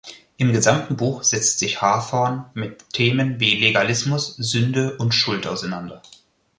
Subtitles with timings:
[0.37, 6.01] Im gesamten Buch setzt sich Hawthorne mit Themen wie Legalismus, Sünde und Schuld auseinander.